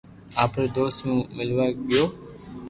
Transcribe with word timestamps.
آپري 0.43 0.67
دوست 0.77 0.99
مون 1.05 1.19
ملوا 1.37 1.67
گيو 1.89 2.05